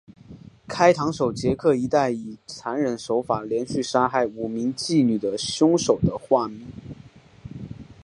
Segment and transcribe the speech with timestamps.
[0.67, 6.65] 开膛手杰克一带以残忍手法连续杀害五名妓女的凶手的化名。